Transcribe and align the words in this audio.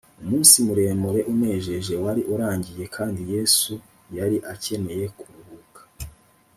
umunsi 0.23 0.55
muremure 0.65 1.19
unejeje 1.33 1.93
wari 2.03 2.21
urangiye 2.33 2.85
kandi 2.95 3.21
yesu 3.33 3.73
yari 4.17 4.37
akeneye 4.53 5.05
kuruhuka 5.19 5.81